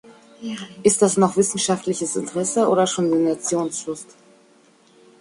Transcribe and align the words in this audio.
Ist 0.81 1.03
das 1.03 1.15
noch 1.15 1.37
wissenschaftliches 1.37 2.15
Interesse 2.15 2.67
oder 2.69 2.87
schon 2.87 3.11
Sensationslust? 3.11 4.15